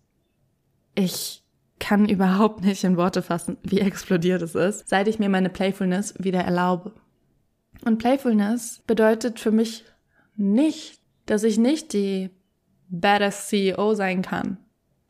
Ich 0.95 1.43
kann 1.79 2.07
überhaupt 2.07 2.63
nicht 2.63 2.83
in 2.83 2.97
Worte 2.97 3.21
fassen, 3.21 3.57
wie 3.63 3.79
explodiert 3.79 4.41
es 4.41 4.55
ist, 4.55 4.87
seit 4.87 5.07
ich 5.07 5.19
mir 5.19 5.29
meine 5.29 5.49
Playfulness 5.49 6.13
wieder 6.19 6.41
erlaube. 6.41 6.93
Und 7.85 7.97
Playfulness 7.97 8.83
bedeutet 8.85 9.39
für 9.39 9.51
mich 9.51 9.85
nicht, 10.35 10.99
dass 11.25 11.43
ich 11.43 11.57
nicht 11.57 11.93
die 11.93 12.29
badass 12.89 13.47
CEO 13.47 13.93
sein 13.93 14.21
kann. 14.21 14.57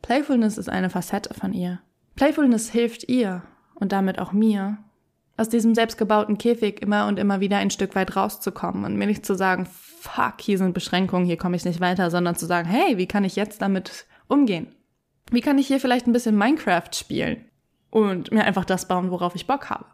Playfulness 0.02 0.58
ist 0.58 0.68
eine 0.68 0.90
Facette 0.90 1.34
von 1.34 1.52
ihr. 1.52 1.80
Playfulness 2.14 2.70
hilft 2.70 3.08
ihr 3.08 3.42
und 3.74 3.92
damit 3.92 4.18
auch 4.18 4.32
mir, 4.32 4.78
aus 5.36 5.48
diesem 5.48 5.74
selbstgebauten 5.74 6.36
Käfig 6.36 6.82
immer 6.82 7.06
und 7.06 7.18
immer 7.18 7.40
wieder 7.40 7.56
ein 7.56 7.70
Stück 7.70 7.94
weit 7.94 8.14
rauszukommen 8.14 8.84
und 8.84 8.96
mir 8.96 9.06
nicht 9.06 9.24
zu 9.24 9.34
sagen, 9.34 9.66
fuck, 9.66 10.34
hier 10.40 10.58
sind 10.58 10.74
Beschränkungen, 10.74 11.24
hier 11.24 11.38
komme 11.38 11.56
ich 11.56 11.64
nicht 11.64 11.80
weiter, 11.80 12.10
sondern 12.10 12.36
zu 12.36 12.44
sagen, 12.44 12.68
hey, 12.68 12.98
wie 12.98 13.06
kann 13.06 13.24
ich 13.24 13.36
jetzt 13.36 13.62
damit 13.62 14.06
umgehen? 14.28 14.74
Wie 15.30 15.40
kann 15.40 15.58
ich 15.58 15.68
hier 15.68 15.80
vielleicht 15.80 16.06
ein 16.06 16.12
bisschen 16.12 16.36
Minecraft 16.36 16.90
spielen 16.92 17.44
und 17.90 18.32
mir 18.32 18.44
einfach 18.44 18.64
das 18.64 18.88
bauen, 18.88 19.10
worauf 19.10 19.34
ich 19.34 19.46
Bock 19.46 19.70
habe? 19.70 19.86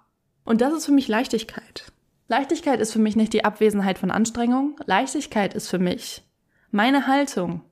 Und 0.45 0.61
das 0.61 0.73
ist 0.73 0.87
für 0.87 0.93
mich 0.93 1.09
Leichtigkeit. 1.09 1.93
Leichtigkeit 2.29 2.81
ist 2.81 2.93
für 2.93 2.99
mich 2.99 3.17
nicht 3.17 3.33
die 3.33 3.45
Abwesenheit 3.45 3.99
von 3.99 4.11
Anstrengung. 4.11 4.77
Leichtigkeit 4.87 5.55
ist 5.55 5.69
für 5.69 5.79
mich 5.79 6.23
meine 6.71 7.07
Haltung 7.07 7.63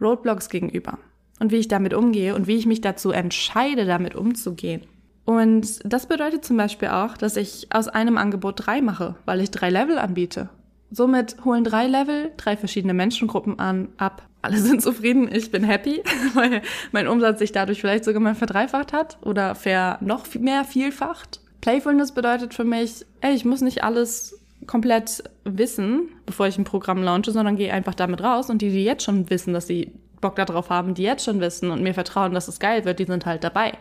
Roadblocks 0.00 0.48
gegenüber 0.48 0.98
und 1.38 1.52
wie 1.52 1.56
ich 1.56 1.68
damit 1.68 1.94
umgehe 1.94 2.34
und 2.34 2.46
wie 2.46 2.56
ich 2.56 2.66
mich 2.66 2.80
dazu 2.80 3.10
entscheide, 3.10 3.84
damit 3.84 4.14
umzugehen. 4.14 4.82
Und 5.24 5.78
das 5.84 6.06
bedeutet 6.06 6.44
zum 6.44 6.56
Beispiel 6.56 6.88
auch, 6.88 7.16
dass 7.16 7.36
ich 7.36 7.68
aus 7.72 7.88
einem 7.88 8.18
Angebot 8.18 8.66
drei 8.66 8.80
mache, 8.80 9.16
weil 9.24 9.40
ich 9.40 9.50
drei 9.50 9.70
Level 9.70 9.98
anbiete. 9.98 10.48
Somit 10.94 11.36
holen 11.44 11.64
drei 11.64 11.86
Level 11.86 12.32
drei 12.36 12.56
verschiedene 12.56 12.92
Menschengruppen 12.92 13.58
an, 13.58 13.88
ab. 13.96 14.28
Alle 14.42 14.58
sind 14.58 14.82
zufrieden, 14.82 15.28
ich 15.32 15.50
bin 15.50 15.64
happy, 15.64 16.02
weil 16.34 16.60
mein 16.92 17.08
Umsatz 17.08 17.38
sich 17.38 17.50
dadurch 17.50 17.80
vielleicht 17.80 18.04
sogar 18.04 18.20
mal 18.20 18.34
verdreifacht 18.34 18.92
hat 18.92 19.16
oder 19.22 19.54
ver 19.54 19.98
noch 20.02 20.26
mehr 20.34 20.64
vielfacht. 20.64 21.40
Playfulness 21.62 22.12
bedeutet 22.12 22.52
für 22.52 22.64
mich, 22.64 23.06
ey, 23.22 23.34
ich 23.34 23.44
muss 23.46 23.62
nicht 23.62 23.82
alles 23.84 24.38
komplett 24.66 25.24
wissen, 25.44 26.10
bevor 26.26 26.46
ich 26.46 26.58
ein 26.58 26.64
Programm 26.64 27.02
launche, 27.02 27.30
sondern 27.30 27.56
gehe 27.56 27.72
einfach 27.72 27.94
damit 27.94 28.22
raus 28.22 28.50
und 28.50 28.60
die, 28.60 28.70
die 28.70 28.84
jetzt 28.84 29.04
schon 29.04 29.30
wissen, 29.30 29.54
dass 29.54 29.66
sie 29.66 29.92
Bock 30.20 30.36
darauf 30.36 30.70
haben, 30.70 30.94
die 30.94 31.02
jetzt 31.02 31.24
schon 31.24 31.40
wissen 31.40 31.70
und 31.70 31.82
mir 31.82 31.94
vertrauen, 31.94 32.34
dass 32.34 32.48
es 32.48 32.60
geil 32.60 32.84
wird, 32.84 32.98
die 32.98 33.06
sind 33.06 33.24
halt 33.24 33.44
dabei. 33.44 33.78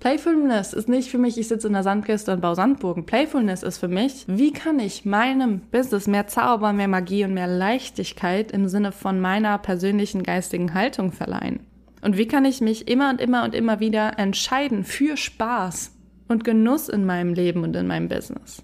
Playfulness 0.00 0.72
ist 0.72 0.88
nicht 0.88 1.10
für 1.10 1.18
mich, 1.18 1.36
ich 1.36 1.48
sitze 1.48 1.66
in 1.66 1.74
der 1.74 1.82
Sandkiste 1.82 2.32
und 2.32 2.40
baue 2.40 2.54
Sandburgen. 2.54 3.04
Playfulness 3.04 3.62
ist 3.62 3.76
für 3.76 3.88
mich, 3.88 4.24
wie 4.26 4.50
kann 4.50 4.78
ich 4.78 5.04
meinem 5.04 5.60
Business 5.60 6.06
mehr 6.06 6.26
Zauber, 6.26 6.72
mehr 6.72 6.88
Magie 6.88 7.24
und 7.24 7.34
mehr 7.34 7.46
Leichtigkeit 7.46 8.50
im 8.50 8.66
Sinne 8.66 8.92
von 8.92 9.20
meiner 9.20 9.58
persönlichen 9.58 10.22
geistigen 10.22 10.72
Haltung 10.72 11.12
verleihen? 11.12 11.60
Und 12.00 12.16
wie 12.16 12.26
kann 12.26 12.46
ich 12.46 12.62
mich 12.62 12.88
immer 12.88 13.10
und 13.10 13.20
immer 13.20 13.44
und 13.44 13.54
immer 13.54 13.78
wieder 13.78 14.18
entscheiden 14.18 14.84
für 14.84 15.18
Spaß 15.18 15.94
und 16.28 16.44
Genuss 16.44 16.88
in 16.88 17.04
meinem 17.04 17.34
Leben 17.34 17.62
und 17.62 17.76
in 17.76 17.86
meinem 17.86 18.08
Business? 18.08 18.62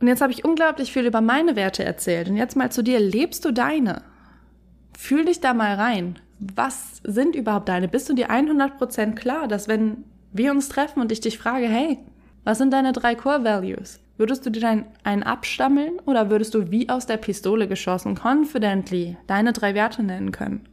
Und 0.00 0.06
jetzt 0.06 0.22
habe 0.22 0.32
ich 0.32 0.44
unglaublich 0.44 0.92
viel 0.92 1.04
über 1.04 1.20
meine 1.20 1.56
Werte 1.56 1.82
erzählt. 1.82 2.28
Und 2.28 2.36
jetzt 2.36 2.56
mal 2.56 2.70
zu 2.70 2.84
dir, 2.84 3.00
lebst 3.00 3.44
du 3.44 3.50
deine? 3.50 4.02
Fühl 4.96 5.24
dich 5.24 5.40
da 5.40 5.52
mal 5.52 5.74
rein. 5.74 6.20
Was 6.38 7.00
sind 7.02 7.34
überhaupt 7.34 7.68
deine? 7.68 7.88
Bist 7.88 8.08
du 8.08 8.14
dir 8.14 8.30
100% 8.30 9.16
klar, 9.16 9.48
dass 9.48 9.66
wenn 9.66 10.04
wir 10.32 10.50
uns 10.50 10.68
treffen 10.68 11.00
und 11.00 11.12
ich 11.12 11.20
dich 11.20 11.38
frage, 11.38 11.66
hey, 11.66 11.98
was 12.44 12.58
sind 12.58 12.72
deine 12.72 12.92
drei 12.92 13.14
Core 13.14 13.44
Values? 13.44 14.00
Würdest 14.16 14.44
du 14.44 14.50
dir 14.50 14.60
dein, 14.60 14.86
einen 15.02 15.22
abstammeln 15.22 15.98
oder 16.04 16.30
würdest 16.30 16.54
du 16.54 16.70
wie 16.70 16.88
aus 16.88 17.06
der 17.06 17.16
Pistole 17.16 17.68
geschossen 17.68 18.14
confidently 18.14 19.16
deine 19.26 19.52
drei 19.52 19.74
Werte 19.74 20.02
nennen 20.02 20.32
können? 20.32 20.68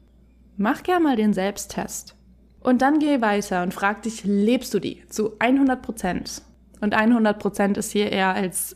Mach 0.57 0.83
gern 0.83 1.03
mal 1.03 1.15
den 1.15 1.33
Selbsttest. 1.33 2.15
Und 2.59 2.81
dann 2.81 2.99
geh 2.99 3.21
weiter 3.21 3.63
und 3.63 3.73
frag 3.73 4.01
dich, 4.01 4.23
lebst 4.25 4.73
du 4.73 4.79
die 4.79 5.05
zu 5.07 5.39
100 5.39 5.81
Prozent? 5.81 6.41
Und 6.81 6.93
100 6.93 7.39
Prozent 7.39 7.77
ist 7.77 7.91
hier 7.91 8.11
eher 8.11 8.33
als 8.33 8.75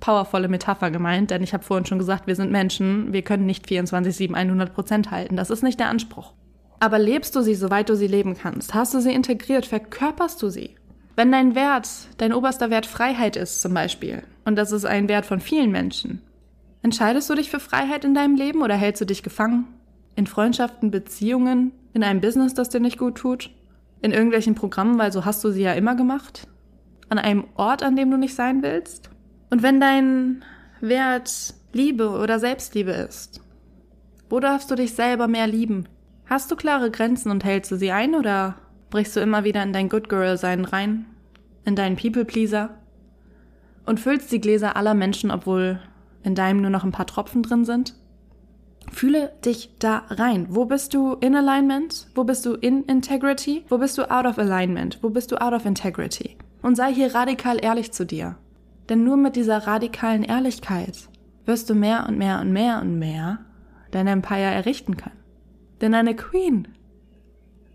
powervolle 0.00 0.48
Metapher 0.48 0.90
gemeint, 0.90 1.30
denn 1.30 1.42
ich 1.42 1.52
habe 1.52 1.64
vorhin 1.64 1.86
schon 1.86 1.98
gesagt, 1.98 2.26
wir 2.26 2.36
sind 2.36 2.52
Menschen, 2.52 3.12
wir 3.12 3.22
können 3.22 3.46
nicht 3.46 3.66
24-7 3.66 4.32
100 4.32 4.72
Prozent 4.72 5.10
halten. 5.10 5.36
Das 5.36 5.50
ist 5.50 5.62
nicht 5.62 5.80
der 5.80 5.88
Anspruch. 5.88 6.32
Aber 6.78 6.98
lebst 6.98 7.34
du 7.34 7.42
sie, 7.42 7.54
soweit 7.54 7.88
du 7.88 7.96
sie 7.96 8.06
leben 8.06 8.36
kannst? 8.36 8.74
Hast 8.74 8.94
du 8.94 9.00
sie 9.00 9.12
integriert? 9.12 9.66
Verkörperst 9.66 10.42
du 10.42 10.48
sie? 10.50 10.76
Wenn 11.16 11.32
dein 11.32 11.54
Wert, 11.54 11.88
dein 12.18 12.34
oberster 12.34 12.68
Wert 12.68 12.84
Freiheit 12.84 13.36
ist 13.36 13.62
zum 13.62 13.72
Beispiel, 13.72 14.22
und 14.44 14.56
das 14.56 14.72
ist 14.72 14.84
ein 14.84 15.08
Wert 15.08 15.24
von 15.24 15.40
vielen 15.40 15.70
Menschen, 15.70 16.20
entscheidest 16.82 17.30
du 17.30 17.34
dich 17.34 17.50
für 17.50 17.60
Freiheit 17.60 18.04
in 18.04 18.14
deinem 18.14 18.36
Leben 18.36 18.60
oder 18.60 18.74
hältst 18.74 19.00
du 19.00 19.06
dich 19.06 19.22
gefangen? 19.22 19.66
In 20.14 20.26
Freundschaften, 20.26 20.90
Beziehungen, 20.90 21.72
in 21.94 22.04
einem 22.04 22.20
Business, 22.20 22.52
das 22.52 22.68
dir 22.68 22.80
nicht 22.80 22.98
gut 22.98 23.16
tut? 23.16 23.50
In 24.02 24.12
irgendwelchen 24.12 24.54
Programmen, 24.54 24.98
weil 24.98 25.10
so 25.10 25.24
hast 25.24 25.42
du 25.42 25.50
sie 25.50 25.62
ja 25.62 25.72
immer 25.72 25.94
gemacht? 25.94 26.46
An 27.08 27.18
einem 27.18 27.44
Ort, 27.54 27.82
an 27.82 27.96
dem 27.96 28.10
du 28.10 28.18
nicht 28.18 28.34
sein 28.34 28.62
willst? 28.62 29.08
Und 29.48 29.62
wenn 29.62 29.80
dein 29.80 30.44
Wert 30.82 31.54
Liebe 31.72 32.10
oder 32.10 32.38
Selbstliebe 32.38 32.90
ist, 32.92 33.40
wo 34.28 34.40
darfst 34.40 34.70
du 34.70 34.74
dich 34.74 34.92
selber 34.92 35.28
mehr 35.28 35.46
lieben? 35.46 35.86
Hast 36.28 36.50
du 36.50 36.56
klare 36.56 36.90
Grenzen 36.90 37.30
und 37.30 37.44
hältst 37.44 37.70
du 37.70 37.76
sie 37.76 37.92
ein 37.92 38.16
oder 38.16 38.56
brichst 38.90 39.14
du 39.14 39.20
immer 39.20 39.44
wieder 39.44 39.62
in 39.62 39.72
dein 39.72 39.88
Good 39.88 40.08
Girl 40.08 40.36
sein 40.36 40.64
rein? 40.64 41.06
In 41.64 41.76
deinen 41.76 41.96
People 41.96 42.24
Pleaser? 42.24 42.70
Und 43.84 44.00
füllst 44.00 44.32
die 44.32 44.40
Gläser 44.40 44.74
aller 44.76 44.94
Menschen, 44.94 45.30
obwohl 45.30 45.80
in 46.24 46.34
deinem 46.34 46.60
nur 46.60 46.70
noch 46.70 46.82
ein 46.82 46.90
paar 46.90 47.06
Tropfen 47.06 47.44
drin 47.44 47.64
sind? 47.64 47.94
Fühle 48.90 49.34
dich 49.44 49.76
da 49.78 50.02
rein. 50.08 50.48
Wo 50.50 50.64
bist 50.64 50.94
du 50.94 51.14
in 51.14 51.36
Alignment? 51.36 52.08
Wo 52.16 52.24
bist 52.24 52.44
du 52.44 52.54
in 52.54 52.82
Integrity? 52.84 53.64
Wo 53.68 53.78
bist 53.78 53.96
du 53.96 54.10
out 54.10 54.26
of 54.26 54.38
Alignment? 54.38 54.98
Wo 55.02 55.10
bist 55.10 55.30
du 55.30 55.40
out 55.40 55.52
of 55.52 55.64
Integrity? 55.64 56.36
Und 56.60 56.76
sei 56.76 56.92
hier 56.92 57.14
radikal 57.14 57.62
ehrlich 57.62 57.92
zu 57.92 58.04
dir. 58.04 58.36
Denn 58.88 59.04
nur 59.04 59.16
mit 59.16 59.36
dieser 59.36 59.66
radikalen 59.68 60.24
Ehrlichkeit 60.24 61.08
wirst 61.44 61.70
du 61.70 61.76
mehr 61.76 62.06
und 62.08 62.18
mehr 62.18 62.40
und 62.40 62.52
mehr 62.52 62.80
und 62.80 62.98
mehr 62.98 63.38
dein 63.92 64.08
Empire 64.08 64.40
errichten 64.40 64.96
können. 64.96 65.25
Denn 65.80 65.94
eine 65.94 66.16
Queen, 66.16 66.68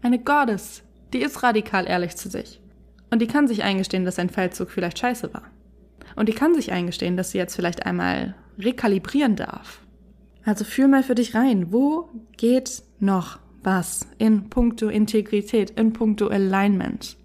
eine 0.02 0.20
Goddess, 0.20 0.84
die 1.14 1.22
ist 1.22 1.44
radikal 1.44 1.88
ehrlich 1.88 2.16
zu 2.16 2.30
sich. 2.30 2.60
Und 3.10 3.22
die 3.22 3.28
kann 3.28 3.48
sich 3.48 3.64
eingestehen, 3.64 4.06
dass 4.06 4.20
ein 4.20 4.30
Feldzug 4.30 4.72
vielleicht 4.72 5.00
scheiße 5.00 5.34
war. 5.34 5.44
Und 6.16 6.30
die 6.30 6.34
kann 6.34 6.56
sich 6.56 6.72
eingestehen, 6.72 7.18
dass 7.18 7.32
sie 7.32 7.38
jetzt 7.38 7.56
vielleicht 7.56 7.86
einmal 7.86 8.36
rekalibrieren 8.58 9.36
darf. 9.36 9.82
Also 10.44 10.64
fühl 10.64 10.88
mal 10.88 11.04
für 11.04 11.16
dich 11.16 11.36
rein, 11.36 11.72
wo 11.72 12.10
geht 12.38 12.84
noch 13.00 13.40
was 13.64 14.08
in 14.18 14.50
puncto 14.50 14.88
Integrität, 14.88 15.72
in 15.72 15.94
puncto 15.94 16.28
Alignment? 16.28 17.18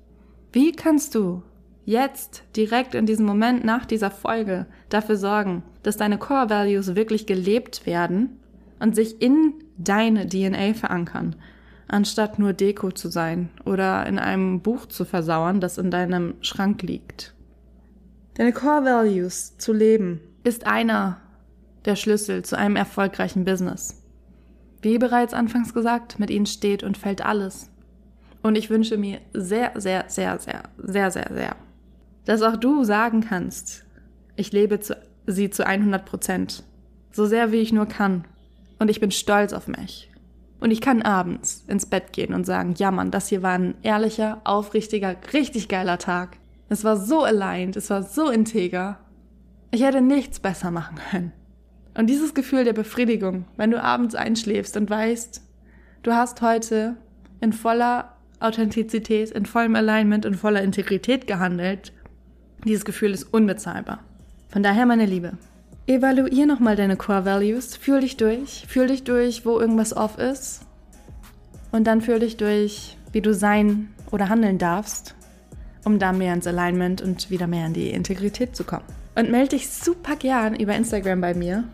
Wie 0.52 0.72
kannst 0.72 1.14
du 1.14 1.42
jetzt 1.84 2.42
direkt 2.56 2.94
in 2.94 3.06
diesem 3.06 3.24
Moment 3.24 3.64
nach 3.64 3.86
dieser 3.86 4.10
Folge 4.10 4.66
dafür 4.88 5.16
sorgen, 5.16 5.62
dass 5.82 5.96
deine 5.96 6.18
Core 6.18 6.50
Values 6.50 6.94
wirklich 6.94 7.26
gelebt 7.26 7.86
werden 7.86 8.40
und 8.78 8.94
sich 8.94 9.20
in 9.20 9.54
deine 9.78 10.28
DNA 10.28 10.74
verankern, 10.74 11.36
anstatt 11.88 12.38
nur 12.38 12.52
Deko 12.52 12.90
zu 12.90 13.08
sein 13.08 13.50
oder 13.64 14.06
in 14.06 14.18
einem 14.18 14.60
Buch 14.60 14.86
zu 14.86 15.04
versauern, 15.04 15.60
das 15.60 15.78
in 15.78 15.90
deinem 15.90 16.34
Schrank 16.40 16.82
liegt. 16.82 17.34
Deine 18.34 18.52
Core 18.52 18.84
Values 18.84 19.56
zu 19.58 19.72
leben 19.72 20.20
ist 20.44 20.66
einer 20.66 21.18
der 21.84 21.96
Schlüssel 21.96 22.44
zu 22.44 22.58
einem 22.58 22.76
erfolgreichen 22.76 23.44
Business. 23.44 24.02
Wie 24.82 24.98
bereits 24.98 25.32
anfangs 25.32 25.72
gesagt, 25.72 26.18
mit 26.18 26.30
ihnen 26.30 26.46
steht 26.46 26.82
und 26.82 26.98
fällt 26.98 27.24
alles. 27.24 27.70
Und 28.42 28.56
ich 28.56 28.70
wünsche 28.70 28.98
mir 28.98 29.20
sehr, 29.32 29.72
sehr, 29.76 30.04
sehr, 30.08 30.38
sehr, 30.38 30.64
sehr, 30.76 31.10
sehr, 31.10 31.30
sehr, 31.32 31.56
dass 32.26 32.42
auch 32.42 32.56
du 32.56 32.84
sagen 32.84 33.22
kannst, 33.22 33.84
ich 34.36 34.52
lebe 34.52 34.78
zu, 34.80 34.96
sie 35.26 35.50
zu 35.50 35.66
100 35.66 36.04
Prozent, 36.04 36.62
so 37.10 37.26
sehr 37.26 37.50
wie 37.52 37.56
ich 37.56 37.72
nur 37.72 37.86
kann 37.86 38.24
und 38.78 38.90
ich 38.90 39.00
bin 39.00 39.10
stolz 39.10 39.52
auf 39.52 39.68
mich. 39.68 40.10
Und 40.58 40.70
ich 40.70 40.80
kann 40.80 41.02
abends 41.02 41.64
ins 41.68 41.86
Bett 41.86 42.12
gehen 42.12 42.34
und 42.34 42.44
sagen, 42.44 42.74
ja 42.78 42.90
Mann, 42.90 43.10
das 43.10 43.28
hier 43.28 43.42
war 43.42 43.52
ein 43.52 43.74
ehrlicher, 43.82 44.40
aufrichtiger, 44.44 45.16
richtig 45.32 45.68
geiler 45.68 45.98
Tag. 45.98 46.38
Es 46.68 46.82
war 46.82 46.96
so 46.96 47.24
aligned, 47.24 47.76
es 47.76 47.90
war 47.90 48.02
so 48.02 48.30
integer. 48.30 48.98
Ich 49.70 49.82
hätte 49.82 50.00
nichts 50.00 50.40
besser 50.40 50.70
machen 50.70 50.98
können. 51.10 51.32
Und 51.96 52.08
dieses 52.08 52.34
Gefühl 52.34 52.64
der 52.64 52.72
Befriedigung, 52.72 53.44
wenn 53.56 53.70
du 53.70 53.82
abends 53.82 54.14
einschläfst 54.14 54.76
und 54.76 54.90
weißt, 54.90 55.42
du 56.02 56.12
hast 56.12 56.42
heute 56.42 56.96
in 57.40 57.52
voller 57.52 58.16
Authentizität, 58.40 59.30
in 59.30 59.46
vollem 59.46 59.76
Alignment, 59.76 60.24
in 60.24 60.34
voller 60.34 60.62
Integrität 60.62 61.26
gehandelt. 61.26 61.92
Dieses 62.64 62.84
Gefühl 62.84 63.12
ist 63.12 63.24
unbezahlbar. 63.24 64.04
Von 64.48 64.62
daher, 64.62 64.86
meine 64.86 65.06
Liebe, 65.06 65.38
evaluier 65.86 66.46
nochmal 66.46 66.76
deine 66.76 66.96
Core 66.96 67.24
Values, 67.24 67.76
fühl 67.76 68.00
dich 68.00 68.16
durch, 68.16 68.66
fühl 68.68 68.88
dich 68.88 69.04
durch, 69.04 69.46
wo 69.46 69.58
irgendwas 69.60 69.96
off 69.96 70.18
ist 70.18 70.62
und 71.72 71.86
dann 71.86 72.00
fühl 72.00 72.18
dich 72.18 72.36
durch, 72.36 72.96
wie 73.12 73.20
du 73.20 73.34
sein 73.34 73.88
oder 74.10 74.28
handeln 74.28 74.58
darfst, 74.58 75.14
um 75.84 75.98
da 75.98 76.12
mehr 76.12 76.34
ins 76.34 76.46
Alignment 76.46 77.02
und 77.02 77.30
wieder 77.30 77.46
mehr 77.46 77.66
in 77.66 77.74
die 77.74 77.90
Integrität 77.90 78.56
zu 78.56 78.64
kommen. 78.64 78.84
Und 79.14 79.30
melde 79.30 79.56
dich 79.56 79.70
super 79.70 80.16
gern 80.16 80.54
über 80.56 80.74
Instagram 80.74 81.20
bei 81.20 81.34
mir. 81.34 81.64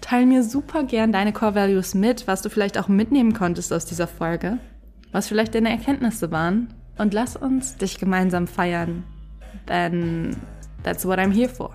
Teil 0.00 0.26
mir 0.26 0.42
super 0.42 0.82
gern 0.82 1.12
deine 1.12 1.32
Core 1.32 1.54
Values 1.54 1.94
mit, 1.94 2.26
was 2.26 2.42
du 2.42 2.48
vielleicht 2.48 2.76
auch 2.76 2.88
mitnehmen 2.88 3.34
konntest 3.34 3.72
aus 3.72 3.86
dieser 3.86 4.08
Folge, 4.08 4.58
was 5.12 5.28
vielleicht 5.28 5.54
deine 5.54 5.70
Erkenntnisse 5.70 6.30
waren. 6.32 6.74
Und 6.98 7.14
lass 7.14 7.36
uns 7.36 7.76
dich 7.76 7.98
gemeinsam 7.98 8.46
feiern, 8.46 9.04
denn 9.68 10.36
that's 10.82 11.06
what 11.06 11.18
I'm 11.18 11.32
here 11.32 11.48
for. 11.48 11.70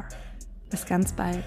Bis 0.70 0.86
ganz 0.86 1.14
bald. 1.14 1.46